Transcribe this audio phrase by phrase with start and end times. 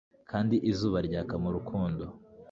[0.31, 2.03] kandi izuba ryaka mu rukundo